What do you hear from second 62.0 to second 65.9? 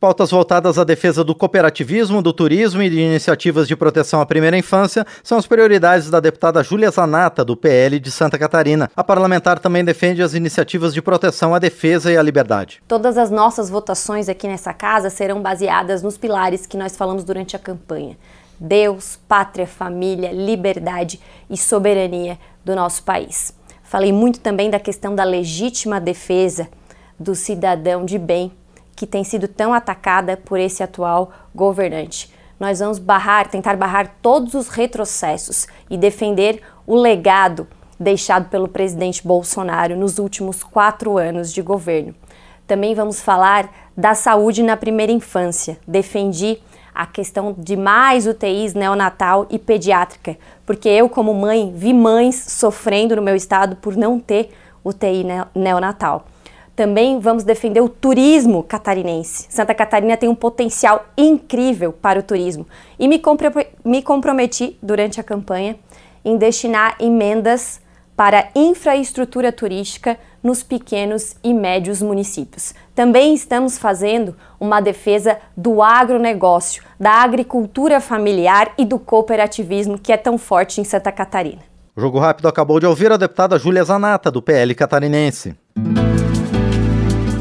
o turismo e me, me comprometi durante a campanha